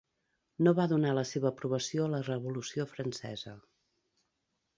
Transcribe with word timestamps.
No 0.67 0.71
va 0.77 0.87
donar 0.93 1.11
la 1.17 1.23
seva 1.31 1.47
aprovació 1.49 2.07
a 2.07 2.11
la 2.15 2.23
Revolució 2.31 2.87
francesa. 2.95 3.55